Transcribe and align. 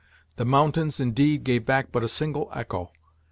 The 0.37 0.45
mountains, 0.45 0.99
indeed, 0.99 1.43
gave 1.43 1.63
back 1.63 1.91
but 1.91 2.01
a 2.01 2.07
single 2.07 2.49
echo. 2.55 2.91